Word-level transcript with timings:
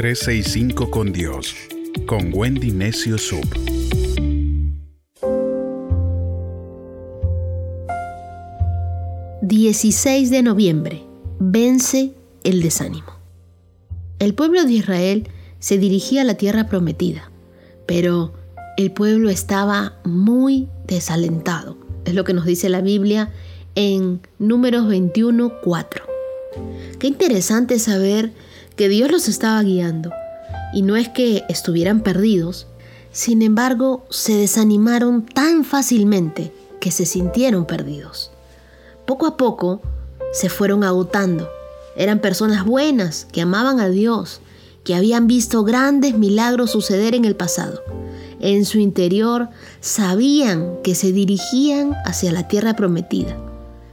365 0.00 0.90
con 0.90 1.12
Dios, 1.12 1.54
con 2.06 2.30
Wendy 2.32 2.70
Necio 2.70 3.18
Sub. 3.18 3.44
...16 9.42 10.30
de 10.30 10.42
noviembre... 10.42 11.02
...vence 11.38 12.14
el 12.44 12.62
desánimo. 12.62 13.12
El 14.18 14.32
pueblo 14.32 14.64
de 14.64 14.72
Israel 14.72 15.28
se 15.58 15.76
dirigía 15.76 16.22
a 16.22 16.24
la 16.24 16.36
tierra 16.38 16.66
prometida... 16.66 17.30
...pero 17.84 18.32
el 18.78 18.92
pueblo 18.92 19.28
estaba 19.28 19.98
muy 20.06 20.70
desalentado. 20.86 21.76
Es 22.06 22.14
lo 22.14 22.24
que 22.24 22.32
nos 22.32 22.46
dice 22.46 22.70
la 22.70 22.80
Biblia 22.80 23.34
en 23.74 24.22
Números 24.38 24.88
21, 24.88 25.60
4. 25.62 26.04
Qué 26.98 27.06
interesante 27.06 27.78
saber 27.78 28.32
que 28.80 28.88
Dios 28.88 29.10
los 29.10 29.28
estaba 29.28 29.62
guiando. 29.62 30.10
Y 30.72 30.80
no 30.80 30.96
es 30.96 31.10
que 31.10 31.44
estuvieran 31.50 32.00
perdidos, 32.00 32.66
sin 33.12 33.42
embargo 33.42 34.06
se 34.08 34.34
desanimaron 34.34 35.26
tan 35.26 35.66
fácilmente 35.66 36.50
que 36.80 36.90
se 36.90 37.04
sintieron 37.04 37.66
perdidos. 37.66 38.30
Poco 39.04 39.26
a 39.26 39.36
poco 39.36 39.82
se 40.32 40.48
fueron 40.48 40.82
agotando. 40.82 41.46
Eran 41.94 42.20
personas 42.20 42.64
buenas 42.64 43.26
que 43.30 43.42
amaban 43.42 43.80
a 43.80 43.90
Dios, 43.90 44.40
que 44.82 44.94
habían 44.94 45.26
visto 45.26 45.62
grandes 45.62 46.16
milagros 46.16 46.70
suceder 46.70 47.14
en 47.14 47.26
el 47.26 47.36
pasado. 47.36 47.82
En 48.40 48.64
su 48.64 48.78
interior 48.78 49.50
sabían 49.82 50.78
que 50.82 50.94
se 50.94 51.12
dirigían 51.12 51.96
hacia 52.06 52.32
la 52.32 52.48
tierra 52.48 52.76
prometida, 52.76 53.36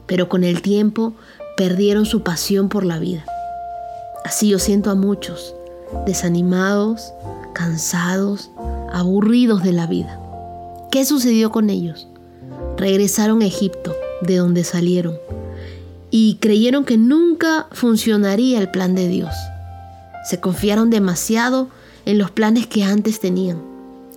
pero 0.06 0.30
con 0.30 0.46
el 0.46 0.62
tiempo 0.62 1.14
perdieron 1.58 2.06
su 2.06 2.24
pasión 2.24 2.70
por 2.70 2.86
la 2.86 3.00
vida. 3.00 3.26
Así 4.28 4.50
yo 4.50 4.60
siento 4.60 4.92
a 4.92 4.96
muchos, 4.96 5.56
desanimados, 6.06 7.14
cansados, 7.54 8.52
aburridos 8.92 9.64
de 9.64 9.72
la 9.72 9.88
vida. 9.88 10.20
¿Qué 10.92 11.06
sucedió 11.06 11.50
con 11.50 11.70
ellos? 11.70 12.10
Regresaron 12.76 13.42
a 13.42 13.46
Egipto, 13.46 13.96
de 14.20 14.36
donde 14.36 14.66
salieron, 14.66 15.18
y 16.12 16.40
creyeron 16.42 16.84
que 16.84 16.98
nunca 16.98 17.68
funcionaría 17.72 18.60
el 18.60 18.70
plan 18.70 18.96
de 18.96 19.08
Dios. 19.08 19.34
Se 20.30 20.42
confiaron 20.42 20.90
demasiado 20.90 21.70
en 22.04 22.18
los 22.18 22.30
planes 22.30 22.68
que 22.68 22.84
antes 22.84 23.22
tenían. 23.22 23.62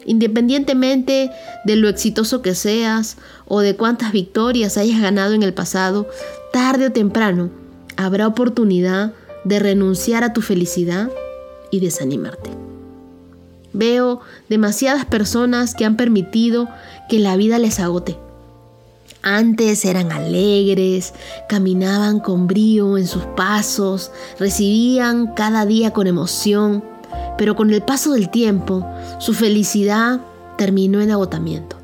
Independientemente 0.06 1.30
de 1.64 1.76
lo 1.76 1.88
exitoso 1.88 2.42
que 2.42 2.56
seas 2.56 3.16
o 3.46 3.60
de 3.60 3.76
cuántas 3.76 4.10
victorias 4.10 4.76
hayas 4.76 5.00
ganado 5.00 5.34
en 5.34 5.44
el 5.44 5.54
pasado, 5.54 6.08
tarde 6.52 6.86
o 6.88 6.90
temprano 6.90 7.50
habrá 7.96 8.26
oportunidad 8.26 9.12
de 9.44 9.58
renunciar 9.58 10.24
a 10.24 10.32
tu 10.32 10.42
felicidad 10.42 11.10
y 11.70 11.80
desanimarte. 11.80 12.50
Veo 13.72 14.20
demasiadas 14.48 15.04
personas 15.04 15.74
que 15.74 15.84
han 15.84 15.96
permitido 15.96 16.68
que 17.08 17.18
la 17.18 17.36
vida 17.36 17.58
les 17.58 17.78
agote. 17.78 18.16
Antes 19.22 19.84
eran 19.84 20.12
alegres, 20.12 21.12
caminaban 21.48 22.20
con 22.20 22.46
brío 22.46 22.96
en 22.96 23.06
sus 23.06 23.24
pasos, 23.24 24.10
recibían 24.38 25.34
cada 25.34 25.66
día 25.66 25.92
con 25.92 26.06
emoción, 26.06 26.82
pero 27.36 27.54
con 27.54 27.70
el 27.70 27.82
paso 27.82 28.12
del 28.12 28.30
tiempo 28.30 28.86
su 29.18 29.34
felicidad 29.34 30.20
terminó 30.56 31.00
en 31.00 31.10
agotamiento. 31.10 31.76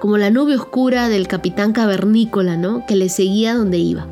Como 0.00 0.18
la 0.18 0.30
nube 0.30 0.56
oscura 0.56 1.08
del 1.08 1.28
capitán 1.28 1.72
cavernícola, 1.72 2.56
¿no? 2.56 2.84
Que 2.86 2.96
le 2.96 3.08
seguía 3.08 3.54
donde 3.54 3.78
iba. 3.78 4.06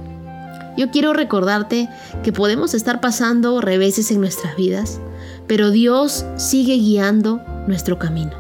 Yo 0.77 0.91
quiero 0.91 1.13
recordarte 1.13 1.89
que 2.23 2.33
podemos 2.33 2.75
estar 2.75 3.01
pasando 3.01 3.61
reveses 3.61 4.11
en 4.11 4.21
nuestras 4.21 4.57
vidas, 4.57 5.01
pero 5.47 5.71
Dios 5.71 6.25
sigue 6.37 6.75
guiando 6.75 7.41
nuestro 7.67 7.99
camino. 7.99 8.33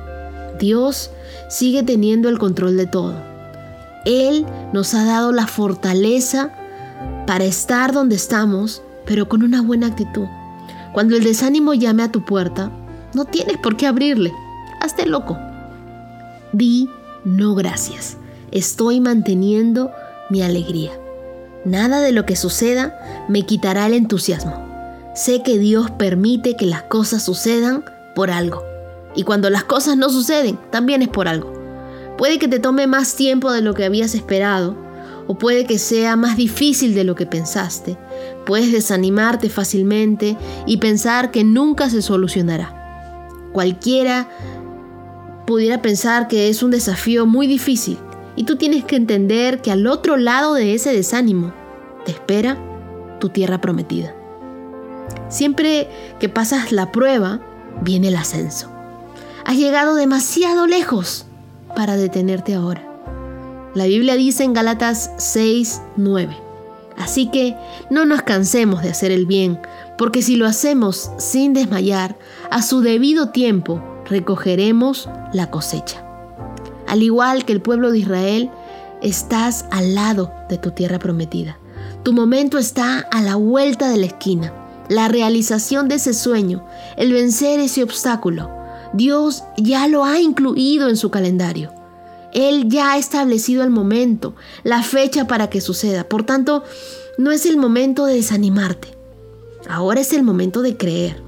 Dios 0.58 1.10
sigue 1.48 1.82
teniendo 1.82 2.28
el 2.28 2.38
control 2.38 2.76
de 2.76 2.86
todo. 2.86 3.14
Él 4.04 4.46
nos 4.72 4.94
ha 4.94 5.04
dado 5.04 5.32
la 5.32 5.46
fortaleza 5.46 6.50
para 7.26 7.44
estar 7.44 7.92
donde 7.92 8.16
estamos, 8.16 8.82
pero 9.04 9.28
con 9.28 9.42
una 9.42 9.62
buena 9.62 9.88
actitud. 9.88 10.26
Cuando 10.92 11.16
el 11.16 11.24
desánimo 11.24 11.74
llame 11.74 12.02
a 12.02 12.12
tu 12.12 12.24
puerta, 12.24 12.70
no 13.14 13.24
tienes 13.24 13.58
por 13.58 13.76
qué 13.76 13.86
abrirle. 13.86 14.32
Hazte 14.80 15.06
loco. 15.06 15.38
Di 16.52 16.88
no 17.24 17.54
gracias. 17.54 18.16
Estoy 18.50 19.00
manteniendo 19.00 19.90
mi 20.30 20.42
alegría. 20.42 21.01
Nada 21.64 22.00
de 22.00 22.12
lo 22.12 22.26
que 22.26 22.34
suceda 22.34 23.26
me 23.28 23.42
quitará 23.42 23.86
el 23.86 23.94
entusiasmo. 23.94 24.52
Sé 25.14 25.42
que 25.42 25.58
Dios 25.58 25.90
permite 25.92 26.56
que 26.56 26.66
las 26.66 26.82
cosas 26.82 27.22
sucedan 27.22 27.84
por 28.14 28.30
algo. 28.30 28.64
Y 29.14 29.22
cuando 29.22 29.48
las 29.48 29.64
cosas 29.64 29.96
no 29.96 30.08
suceden, 30.08 30.58
también 30.70 31.02
es 31.02 31.08
por 31.08 31.28
algo. 31.28 31.52
Puede 32.18 32.38
que 32.38 32.48
te 32.48 32.58
tome 32.58 32.86
más 32.86 33.14
tiempo 33.14 33.52
de 33.52 33.60
lo 33.60 33.74
que 33.74 33.84
habías 33.84 34.14
esperado, 34.14 34.76
o 35.28 35.38
puede 35.38 35.66
que 35.66 35.78
sea 35.78 36.16
más 36.16 36.36
difícil 36.36 36.94
de 36.94 37.04
lo 37.04 37.14
que 37.14 37.26
pensaste. 37.26 37.96
Puedes 38.44 38.72
desanimarte 38.72 39.48
fácilmente 39.48 40.36
y 40.66 40.78
pensar 40.78 41.30
que 41.30 41.44
nunca 41.44 41.90
se 41.90 42.02
solucionará. 42.02 43.30
Cualquiera 43.52 44.28
pudiera 45.46 45.80
pensar 45.80 46.26
que 46.26 46.48
es 46.48 46.62
un 46.62 46.70
desafío 46.70 47.26
muy 47.26 47.46
difícil 47.46 47.98
y 48.36 48.44
tú 48.44 48.56
tienes 48.56 48.84
que 48.84 48.96
entender 48.96 49.60
que 49.60 49.70
al 49.70 49.86
otro 49.86 50.16
lado 50.16 50.54
de 50.54 50.74
ese 50.74 50.92
desánimo 50.92 51.52
te 52.04 52.12
espera 52.12 52.58
tu 53.20 53.28
tierra 53.28 53.60
prometida. 53.60 54.14
Siempre 55.28 55.88
que 56.18 56.28
pasas 56.28 56.72
la 56.72 56.92
prueba, 56.92 57.40
viene 57.82 58.08
el 58.08 58.16
ascenso. 58.16 58.70
Has 59.44 59.56
llegado 59.56 59.94
demasiado 59.94 60.66
lejos 60.66 61.26
para 61.74 61.96
detenerte 61.96 62.54
ahora. 62.54 62.88
La 63.74 63.86
Biblia 63.86 64.16
dice 64.16 64.44
en 64.44 64.52
Galatas 64.52 65.10
6, 65.16 65.82
9. 65.96 66.36
Así 66.98 67.30
que 67.30 67.56
no 67.90 68.04
nos 68.04 68.22
cansemos 68.22 68.82
de 68.82 68.90
hacer 68.90 69.10
el 69.10 69.26
bien, 69.26 69.58
porque 69.96 70.22
si 70.22 70.36
lo 70.36 70.46
hacemos 70.46 71.10
sin 71.18 71.54
desmayar, 71.54 72.18
a 72.50 72.62
su 72.62 72.82
debido 72.82 73.30
tiempo 73.30 73.82
recogeremos 74.08 75.08
la 75.32 75.50
cosecha. 75.50 76.11
Al 76.92 77.02
igual 77.02 77.46
que 77.46 77.54
el 77.54 77.62
pueblo 77.62 77.90
de 77.90 78.00
Israel, 78.00 78.50
estás 79.00 79.64
al 79.70 79.94
lado 79.94 80.30
de 80.50 80.58
tu 80.58 80.72
tierra 80.72 80.98
prometida. 80.98 81.56
Tu 82.02 82.12
momento 82.12 82.58
está 82.58 82.98
a 82.98 83.22
la 83.22 83.36
vuelta 83.36 83.88
de 83.88 83.96
la 83.96 84.04
esquina. 84.04 84.52
La 84.90 85.08
realización 85.08 85.88
de 85.88 85.94
ese 85.94 86.12
sueño, 86.12 86.66
el 86.98 87.14
vencer 87.14 87.60
ese 87.60 87.82
obstáculo, 87.82 88.50
Dios 88.92 89.42
ya 89.56 89.88
lo 89.88 90.04
ha 90.04 90.20
incluido 90.20 90.90
en 90.90 90.98
su 90.98 91.10
calendario. 91.10 91.72
Él 92.34 92.68
ya 92.68 92.92
ha 92.92 92.98
establecido 92.98 93.64
el 93.64 93.70
momento, 93.70 94.34
la 94.62 94.82
fecha 94.82 95.26
para 95.26 95.48
que 95.48 95.62
suceda. 95.62 96.04
Por 96.04 96.26
tanto, 96.26 96.62
no 97.16 97.30
es 97.32 97.46
el 97.46 97.56
momento 97.56 98.04
de 98.04 98.16
desanimarte. 98.16 98.88
Ahora 99.66 100.02
es 100.02 100.12
el 100.12 100.24
momento 100.24 100.60
de 100.60 100.76
creer. 100.76 101.22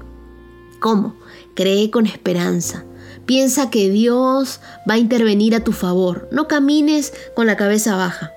¿Cómo? 0.79 1.15
Cree 1.55 1.89
con 1.89 2.05
esperanza. 2.05 2.85
Piensa 3.25 3.69
que 3.69 3.89
Dios 3.89 4.59
va 4.89 4.95
a 4.95 4.99
intervenir 4.99 5.55
a 5.55 5.63
tu 5.63 5.71
favor. 5.71 6.27
No 6.31 6.47
camines 6.47 7.13
con 7.35 7.47
la 7.47 7.55
cabeza 7.55 7.95
baja, 7.95 8.33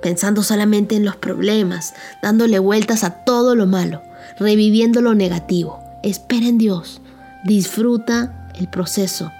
pensando 0.00 0.42
solamente 0.42 0.94
en 0.94 1.04
los 1.04 1.16
problemas, 1.16 1.94
dándole 2.22 2.58
vueltas 2.58 3.02
a 3.02 3.24
todo 3.24 3.54
lo 3.54 3.66
malo, 3.66 4.02
reviviendo 4.38 5.00
lo 5.00 5.14
negativo. 5.14 5.80
Espera 6.02 6.46
en 6.46 6.58
Dios. 6.58 7.00
Disfruta 7.44 8.50
el 8.58 8.68
proceso. 8.68 9.32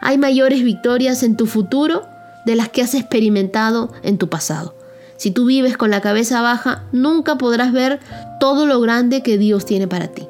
Hay 0.00 0.18
mayores 0.18 0.62
victorias 0.62 1.22
en 1.24 1.36
tu 1.36 1.46
futuro 1.46 2.06
de 2.44 2.54
las 2.54 2.68
que 2.68 2.82
has 2.82 2.94
experimentado 2.94 3.92
en 4.04 4.18
tu 4.18 4.28
pasado. 4.28 4.76
Si 5.16 5.30
tú 5.30 5.46
vives 5.46 5.76
con 5.76 5.90
la 5.90 6.00
cabeza 6.00 6.42
baja, 6.42 6.84
nunca 6.92 7.36
podrás 7.38 7.72
ver 7.72 7.98
todo 8.38 8.66
lo 8.66 8.80
grande 8.80 9.22
que 9.22 9.38
Dios 9.38 9.64
tiene 9.64 9.88
para 9.88 10.08
ti. 10.08 10.28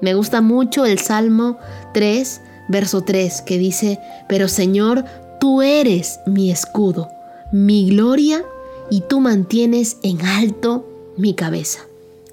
Me 0.00 0.14
gusta 0.14 0.40
mucho 0.40 0.86
el 0.86 0.98
Salmo 0.98 1.58
3, 1.92 2.40
verso 2.70 3.02
3, 3.02 3.42
que 3.42 3.58
dice, 3.58 3.98
pero 4.28 4.48
Señor, 4.48 5.04
tú 5.40 5.60
eres 5.60 6.20
mi 6.26 6.50
escudo, 6.50 7.10
mi 7.52 7.90
gloria, 7.90 8.44
y 8.90 9.02
tú 9.02 9.20
mantienes 9.20 9.98
en 10.02 10.24
alto 10.24 10.86
mi 11.16 11.34
cabeza. 11.34 11.80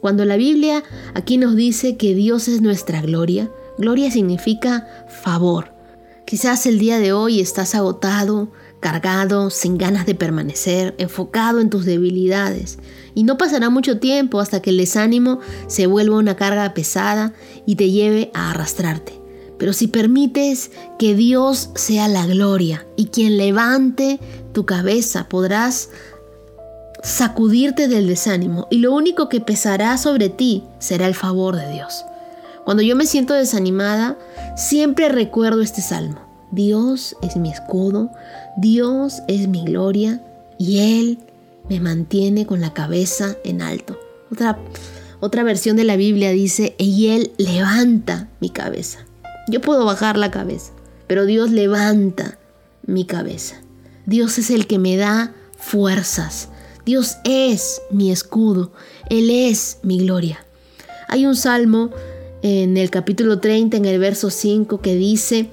Cuando 0.01 0.25
la 0.25 0.37
Biblia 0.37 0.83
aquí 1.13 1.37
nos 1.37 1.55
dice 1.55 1.97
que 1.97 2.15
Dios 2.15 2.47
es 2.47 2.61
nuestra 2.61 3.01
gloria, 3.01 3.51
gloria 3.77 4.11
significa 4.11 4.87
favor. 5.07 5.73
Quizás 6.25 6.65
el 6.65 6.79
día 6.79 6.99
de 6.99 7.13
hoy 7.13 7.39
estás 7.39 7.73
agotado, 7.73 8.49
cargado, 8.79 9.49
sin 9.49 9.77
ganas 9.77 10.05
de 10.05 10.15
permanecer, 10.15 10.93
enfocado 10.97 11.61
en 11.61 11.69
tus 11.69 11.85
debilidades. 11.85 12.79
Y 13.15 13.23
no 13.23 13.37
pasará 13.37 13.69
mucho 13.69 13.99
tiempo 13.99 14.39
hasta 14.39 14.61
que 14.61 14.69
el 14.69 14.77
desánimo 14.77 15.39
se 15.67 15.87
vuelva 15.87 16.17
una 16.17 16.35
carga 16.35 16.73
pesada 16.73 17.33
y 17.65 17.75
te 17.75 17.89
lleve 17.89 18.29
a 18.33 18.51
arrastrarte. 18.51 19.26
Pero 19.57 19.73
si 19.73 19.87
permites 19.87 20.71
que 20.99 21.15
Dios 21.15 21.71
sea 21.75 22.07
la 22.07 22.25
gloria 22.25 22.85
y 22.95 23.07
quien 23.07 23.37
levante 23.37 24.19
tu 24.53 24.65
cabeza, 24.65 25.27
podrás 25.29 25.89
sacudirte 27.03 27.87
del 27.87 28.07
desánimo 28.07 28.67
y 28.69 28.79
lo 28.79 28.93
único 28.93 29.29
que 29.29 29.41
pesará 29.41 29.97
sobre 29.97 30.29
ti 30.29 30.63
será 30.79 31.07
el 31.07 31.15
favor 31.15 31.55
de 31.55 31.71
Dios. 31.71 32.05
Cuando 32.65 32.83
yo 32.83 32.95
me 32.95 33.05
siento 33.05 33.33
desanimada, 33.33 34.17
siempre 34.57 35.09
recuerdo 35.09 35.61
este 35.61 35.81
salmo. 35.81 36.19
Dios 36.51 37.15
es 37.21 37.37
mi 37.37 37.49
escudo, 37.49 38.11
Dios 38.57 39.21
es 39.27 39.47
mi 39.47 39.63
gloria 39.63 40.21
y 40.57 40.79
Él 40.79 41.19
me 41.69 41.79
mantiene 41.79 42.45
con 42.45 42.61
la 42.61 42.73
cabeza 42.73 43.35
en 43.43 43.61
alto. 43.61 43.97
Otra, 44.31 44.59
otra 45.19 45.43
versión 45.43 45.77
de 45.77 45.83
la 45.83 45.95
Biblia 45.95 46.31
dice, 46.31 46.75
y 46.77 47.07
Él 47.07 47.31
levanta 47.37 48.29
mi 48.39 48.49
cabeza. 48.49 49.06
Yo 49.47 49.61
puedo 49.61 49.85
bajar 49.85 50.17
la 50.17 50.29
cabeza, 50.29 50.73
pero 51.07 51.25
Dios 51.25 51.51
levanta 51.51 52.37
mi 52.85 53.05
cabeza. 53.05 53.61
Dios 54.05 54.37
es 54.37 54.49
el 54.49 54.67
que 54.67 54.77
me 54.77 54.97
da 54.97 55.33
fuerzas. 55.57 56.49
Dios 56.85 57.17
es 57.23 57.81
mi 57.91 58.11
escudo. 58.11 58.71
Él 59.09 59.29
es 59.29 59.79
mi 59.83 59.99
gloria. 59.99 60.45
Hay 61.07 61.25
un 61.25 61.35
salmo 61.35 61.91
en 62.41 62.77
el 62.77 62.89
capítulo 62.89 63.39
30, 63.39 63.77
en 63.77 63.85
el 63.85 63.99
verso 63.99 64.29
5, 64.29 64.81
que 64.81 64.95
dice 64.95 65.49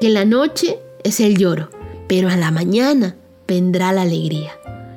que 0.00 0.10
la 0.10 0.24
noche 0.24 0.78
es 1.02 1.20
el 1.20 1.38
lloro, 1.38 1.70
pero 2.06 2.28
a 2.28 2.36
la 2.36 2.50
mañana 2.50 3.16
vendrá 3.46 3.92
la 3.92 4.02
alegría. 4.02 4.52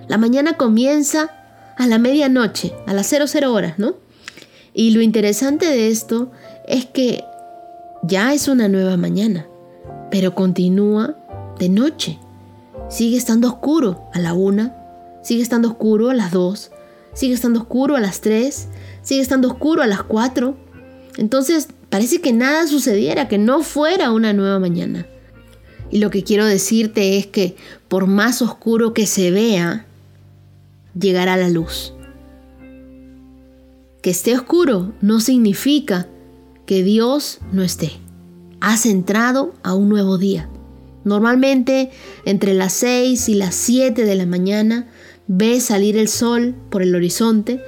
La 0.07 0.17
mañana 0.17 0.57
comienza 0.57 1.31
a 1.77 1.87
la 1.87 1.97
medianoche, 1.97 2.73
a 2.85 2.93
las 2.93 3.07
00 3.07 3.51
horas, 3.51 3.79
¿no? 3.79 3.95
Y 4.73 4.91
lo 4.91 5.01
interesante 5.01 5.65
de 5.65 5.87
esto 5.87 6.31
es 6.67 6.85
que 6.85 7.23
ya 8.03 8.33
es 8.33 8.47
una 8.47 8.67
nueva 8.67 8.97
mañana, 8.97 9.47
pero 10.09 10.33
continúa 10.33 11.15
de 11.59 11.69
noche. 11.69 12.19
Sigue 12.89 13.17
estando 13.17 13.47
oscuro 13.47 14.09
a 14.13 14.19
la 14.19 14.33
una, 14.33 14.75
sigue 15.23 15.43
estando 15.43 15.69
oscuro 15.69 16.09
a 16.09 16.13
las 16.13 16.31
dos, 16.31 16.71
sigue 17.13 17.33
estando 17.33 17.61
oscuro 17.61 17.95
a 17.95 17.99
las 17.99 18.21
tres, 18.21 18.67
sigue 19.01 19.21
estando 19.21 19.47
oscuro 19.47 19.83
a 19.83 19.87
las 19.87 20.03
cuatro. 20.03 20.57
Entonces 21.17 21.67
parece 21.89 22.21
que 22.21 22.33
nada 22.33 22.67
sucediera, 22.67 23.27
que 23.27 23.37
no 23.37 23.61
fuera 23.61 24.11
una 24.11 24.33
nueva 24.33 24.59
mañana. 24.59 25.05
Y 25.91 25.99
lo 25.99 26.09
que 26.09 26.23
quiero 26.23 26.45
decirte 26.45 27.17
es 27.17 27.27
que 27.27 27.55
por 27.87 28.07
más 28.07 28.41
oscuro 28.41 28.93
que 28.93 29.05
se 29.05 29.29
vea, 29.29 29.85
llegará 30.99 31.37
la 31.37 31.49
luz. 31.49 31.93
Que 34.01 34.09
esté 34.09 34.33
oscuro 34.33 34.93
no 35.01 35.19
significa 35.19 36.07
que 36.71 36.83
Dios 36.85 37.39
no 37.51 37.63
esté. 37.63 37.91
Has 38.61 38.85
entrado 38.85 39.53
a 39.61 39.73
un 39.73 39.89
nuevo 39.89 40.17
día. 40.17 40.47
Normalmente 41.03 41.91
entre 42.23 42.53
las 42.53 42.71
6 42.71 43.27
y 43.27 43.33
las 43.33 43.55
7 43.55 44.05
de 44.05 44.15
la 44.15 44.25
mañana 44.25 44.87
ves 45.27 45.65
salir 45.65 45.97
el 45.97 46.07
sol 46.07 46.55
por 46.69 46.81
el 46.81 46.95
horizonte 46.95 47.61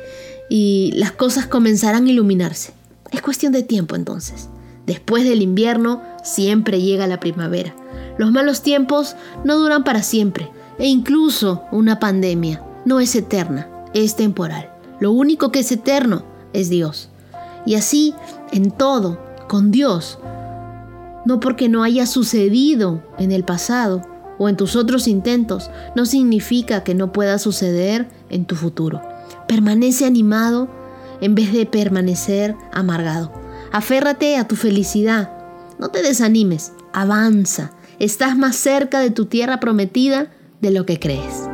y 0.49 0.93
las 0.95 1.11
cosas 1.11 1.47
comenzarán 1.47 2.05
a 2.05 2.11
iluminarse. 2.11 2.71
Es 3.11 3.21
cuestión 3.21 3.51
de 3.51 3.63
tiempo 3.63 3.97
entonces. 3.97 4.47
Después 4.85 5.25
del 5.25 5.41
invierno 5.41 6.01
siempre 6.23 6.79
llega 6.81 7.05
la 7.05 7.19
primavera. 7.19 7.75
Los 8.17 8.31
malos 8.31 8.61
tiempos 8.61 9.17
no 9.43 9.57
duran 9.57 9.83
para 9.83 10.01
siempre 10.01 10.49
e 10.79 10.87
incluso 10.87 11.63
una 11.73 11.99
pandemia 11.99 12.63
no 12.85 13.01
es 13.01 13.13
eterna, 13.17 13.67
es 13.93 14.15
temporal. 14.15 14.69
Lo 15.01 15.11
único 15.11 15.51
que 15.51 15.59
es 15.59 15.73
eterno 15.73 16.23
es 16.53 16.69
Dios. 16.69 17.09
Y 17.65 17.75
así 17.75 18.13
en 18.53 18.71
todo, 18.71 19.19
con 19.47 19.71
Dios, 19.71 20.19
no 21.25 21.39
porque 21.39 21.69
no 21.69 21.83
haya 21.83 22.05
sucedido 22.05 23.03
en 23.17 23.31
el 23.31 23.43
pasado 23.43 24.01
o 24.37 24.49
en 24.49 24.57
tus 24.57 24.75
otros 24.75 25.07
intentos, 25.07 25.69
no 25.95 26.05
significa 26.05 26.83
que 26.83 26.95
no 26.95 27.11
pueda 27.11 27.39
suceder 27.39 28.09
en 28.29 28.45
tu 28.45 28.55
futuro. 28.55 29.01
Permanece 29.47 30.05
animado 30.05 30.69
en 31.21 31.35
vez 31.35 31.53
de 31.53 31.65
permanecer 31.65 32.55
amargado. 32.71 33.31
Aférrate 33.71 34.37
a 34.37 34.47
tu 34.47 34.55
felicidad. 34.55 35.31
No 35.79 35.89
te 35.89 36.03
desanimes, 36.03 36.73
avanza. 36.93 37.71
Estás 37.99 38.37
más 38.37 38.55
cerca 38.55 38.99
de 38.99 39.11
tu 39.11 39.25
tierra 39.25 39.59
prometida 39.59 40.31
de 40.61 40.71
lo 40.71 40.85
que 40.85 40.99
crees. 40.99 41.52